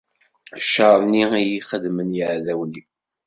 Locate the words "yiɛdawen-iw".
2.17-2.87